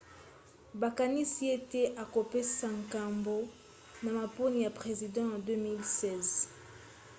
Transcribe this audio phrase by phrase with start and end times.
[0.81, 3.35] bakanisi ete akopesa nkombo
[4.03, 6.47] na maponi ya president ya 2016